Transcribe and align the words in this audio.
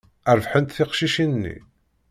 Rebḥent 0.37 0.75
teqcicin-nni. 0.77 1.55